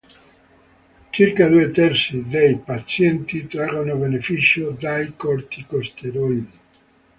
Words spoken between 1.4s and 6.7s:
due terzi dei pazienti traggono beneficio dai corticosteroidi.